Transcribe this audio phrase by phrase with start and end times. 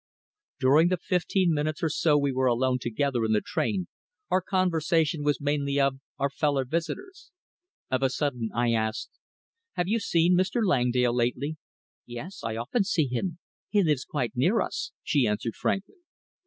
[0.59, 3.87] During the fifteen minutes or so we were alone together in the train
[4.31, 7.29] our conversation was mainly of our fellow visitors.
[7.91, 9.11] Of a sudden I asked
[9.73, 10.61] "Have you seen Mr.
[10.65, 11.57] Langdale lately?"
[12.07, 12.41] "Yes.
[12.43, 13.37] I often see him.
[13.69, 15.97] He lives quite near us," she answered frankly.